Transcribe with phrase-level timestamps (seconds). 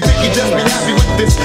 [0.00, 1.36] picky, just be happy with this.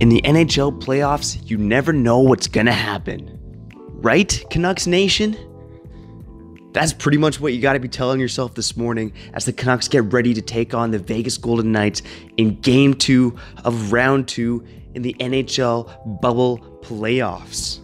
[0.00, 3.38] In the NHL playoffs, you never know what's gonna happen.
[3.76, 5.36] Right, Canucks Nation?
[6.72, 10.10] That's pretty much what you gotta be telling yourself this morning as the Canucks get
[10.12, 12.00] ready to take on the Vegas Golden Knights
[12.38, 14.64] in game two of round two
[14.94, 17.80] in the NHL bubble playoffs.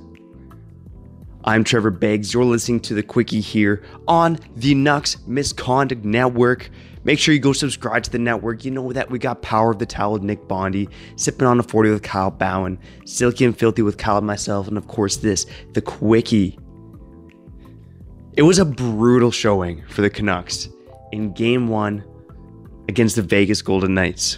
[1.49, 2.35] I'm Trevor Beggs.
[2.35, 6.69] You're listening to the Quickie here on the Nucks Misconduct Network.
[7.05, 8.67] Make sure you go subscribe to the network.
[8.67, 11.63] You know that we got Power of the Towel with Nick Bondy, Sipping on a
[11.63, 15.47] 40 with Kyle Bowen, Silky and Filthy with Kyle and myself, and of course this,
[15.73, 16.59] the Quickie.
[18.35, 20.69] It was a brutal showing for the Canucks
[21.13, 22.05] in game one
[22.91, 24.37] against the Vegas Golden Knights.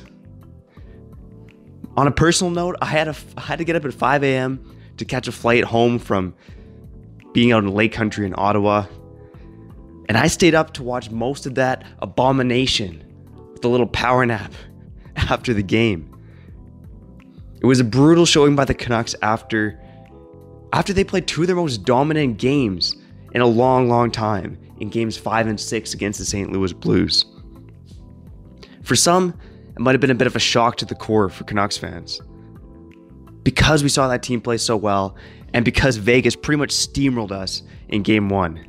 [1.96, 4.76] On a personal note, I had, a, I had to get up at 5 a.m.
[4.98, 6.34] to catch a flight home from
[7.32, 8.86] being out in Lake Country in Ottawa.
[10.08, 13.04] And I stayed up to watch most of that abomination
[13.52, 14.52] with a little power nap
[15.16, 16.06] after the game.
[17.60, 19.78] It was a brutal showing by the Canucks after
[20.72, 22.94] after they played two of their most dominant games
[23.32, 26.52] in a long, long time in games 5 and 6 against the St.
[26.52, 27.24] Louis Blues.
[28.82, 29.38] For some,
[29.74, 32.20] it might have been a bit of a shock to the core for Canucks fans.
[33.42, 35.16] Because we saw that team play so well
[35.52, 38.66] and because Vegas pretty much steamrolled us in game 1.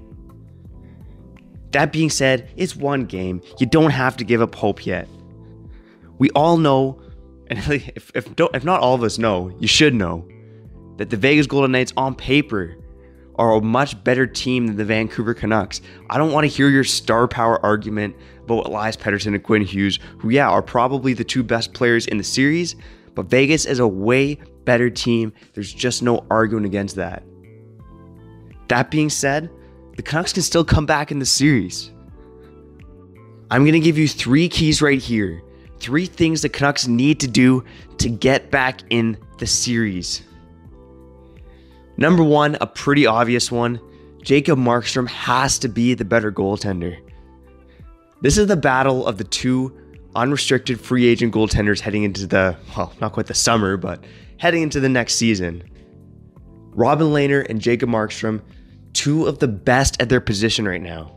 [1.72, 3.42] That being said, it's one game.
[3.60, 5.08] You don't have to give up hope yet.
[6.18, 7.02] We all know,
[7.48, 10.28] and if, if, if not all of us know, you should know,
[10.98, 12.78] that the Vegas Golden Knights on paper
[13.36, 15.82] are a much better team than the Vancouver Canucks.
[16.10, 20.00] I don't want to hear your star power argument about Elias Pettersson and Quinn Hughes,
[20.20, 22.76] who, yeah, are probably the two best players in the series,
[23.16, 25.34] but Vegas is a way better team.
[25.54, 27.24] There's just no arguing against that.
[28.68, 29.50] That being said,
[29.96, 31.92] the Canucks can still come back in the series.
[33.50, 35.44] I'm going to give you three keys right here.
[35.80, 37.66] Three things the Canucks need to do
[37.98, 40.22] to get back in the series.
[41.98, 43.80] Number one, a pretty obvious one
[44.24, 46.98] Jacob Markstrom has to be the better goaltender.
[48.22, 49.76] This is the battle of the two
[50.16, 54.04] unrestricted free agent goaltenders heading into the, well, not quite the summer, but
[54.38, 55.64] heading into the next season.
[56.74, 58.42] Robin Lehner and Jacob Markstrom,
[58.94, 61.12] two of the best at their position right now.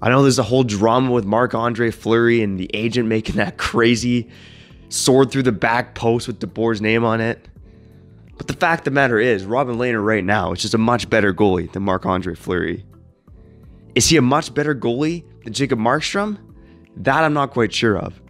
[0.00, 3.56] I know there's a whole drama with Marc Andre Fleury and the agent making that
[3.56, 4.28] crazy
[4.88, 7.48] sword through the back post with DeBoer's name on it.
[8.36, 11.08] But the fact of the matter is, Robin Lehner right now is just a much
[11.08, 12.84] better goalie than Marc Andre Fleury.
[13.94, 16.38] Is he a much better goalie than Jacob Markstrom?
[16.96, 18.20] That I'm not quite sure of.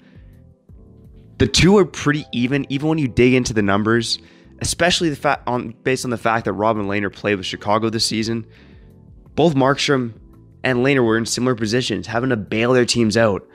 [1.39, 4.19] The two are pretty even, even when you dig into the numbers,
[4.61, 8.07] especially the fact on based on the fact that Robin Lehner played with Chicago this
[8.07, 8.47] season.
[9.35, 10.15] Both Markstrom
[10.63, 13.47] and Lehner were in similar positions, having to bail their teams out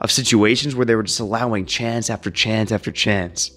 [0.00, 3.50] of situations where they were just allowing chance after chance after chance.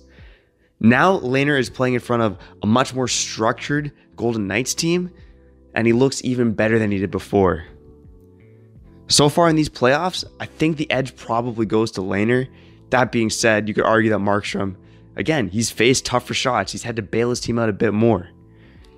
[0.79, 5.12] Now Lehner is playing in front of a much more structured Golden Knights team,
[5.75, 7.66] and he looks even better than he did before.
[9.07, 12.47] So far in these playoffs, I think the edge probably goes to Lehner.
[12.90, 14.75] That being said, you could argue that Markstrom,
[15.16, 16.72] again, he's faced tougher shots.
[16.72, 18.29] He's had to bail his team out a bit more.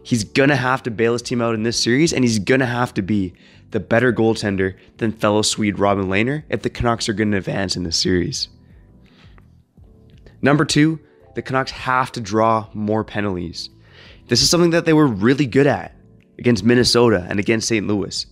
[0.04, 2.94] He's gonna have to bail his team out in this series, and he's gonna have
[2.96, 3.34] to be
[3.72, 7.76] the better goaltender than fellow Swede Robin Lehner if the Canucks are going to advance
[7.76, 8.50] in this series.
[10.42, 11.00] Number two,
[11.36, 13.70] the Canucks have to draw more penalties.
[14.28, 15.96] This is something that they were really good at
[16.38, 17.86] against Minnesota and against St.
[17.86, 18.26] Louis,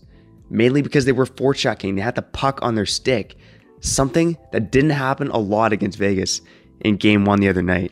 [0.50, 1.96] mainly because they were forechecking.
[1.96, 3.36] They had the puck on their stick,
[3.82, 6.42] something that didn't happen a lot against Vegas
[6.82, 7.92] in game one the other night.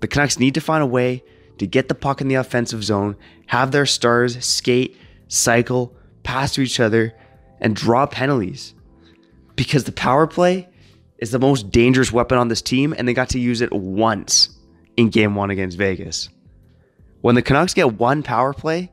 [0.00, 1.22] The Canucks need to find a way
[1.58, 3.16] to get the puck in the offensive zone,
[3.46, 4.96] have their stars skate,
[5.28, 7.14] cycle, pass to each other,
[7.60, 8.74] and draw penalties.
[9.54, 10.68] Because the power play
[11.18, 14.48] is the most dangerous weapon on this team, and they got to use it once
[14.96, 16.28] in game one against Vegas.
[17.20, 18.90] When the Canucks get one power play,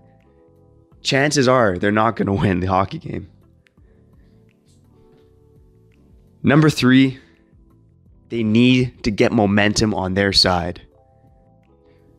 [1.01, 3.29] chances are they're not going to win the hockey game.
[6.41, 7.19] Number three,
[8.29, 10.81] they need to get momentum on their side.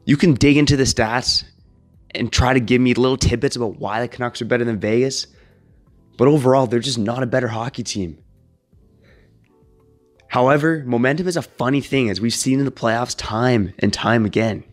[0.05, 1.45] You can dig into the stats
[2.15, 5.27] and try to give me little tidbits about why the Canucks are better than Vegas,
[6.19, 8.19] but overall, they're just not a better hockey team.
[10.27, 14.25] However, momentum is a funny thing as we've seen in the playoffs time and time
[14.25, 14.65] again.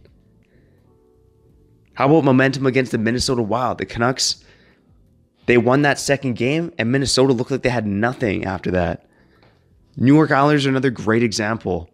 [1.98, 3.80] How about momentum against the Minnesota Wild?
[3.80, 4.44] The Canucks,
[5.48, 9.10] they won that second game, and Minnesota looked like they had nothing after that.
[9.96, 11.90] New York Islanders are another great example.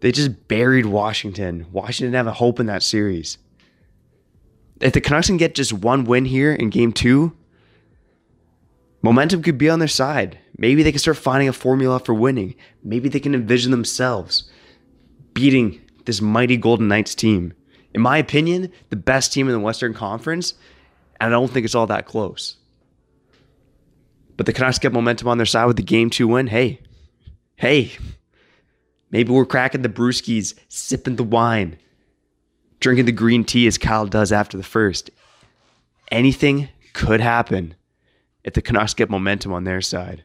[0.00, 1.66] They just buried Washington.
[1.70, 3.38] Washington didn't have a hope in that series.
[4.80, 7.36] If the Canucks can get just one win here in game two,
[9.00, 10.40] momentum could be on their side.
[10.58, 12.56] Maybe they can start finding a formula for winning.
[12.82, 14.50] Maybe they can envision themselves
[15.34, 17.54] beating this mighty Golden Knights team.
[17.96, 20.52] In my opinion, the best team in the Western Conference,
[21.18, 22.56] and I don't think it's all that close.
[24.36, 26.46] But the Canucks get momentum on their side with the game two win.
[26.46, 26.78] Hey,
[27.56, 27.92] hey,
[29.10, 31.78] maybe we're cracking the brewskis, sipping the wine,
[32.80, 35.10] drinking the green tea as Kyle does after the first.
[36.12, 37.76] Anything could happen
[38.44, 40.22] if the Canucks get momentum on their side.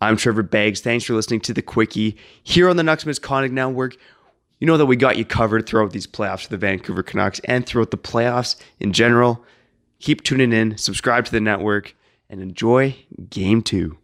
[0.00, 0.80] I'm Trevor Beggs.
[0.80, 3.96] Thanks for listening to the Quickie here on the Nucks Misconduct Network.
[4.62, 7.66] You know that we got you covered throughout these playoffs for the Vancouver Canucks and
[7.66, 9.44] throughout the playoffs in general.
[9.98, 11.96] Keep tuning in, subscribe to the network,
[12.30, 12.94] and enjoy
[13.28, 13.98] game two.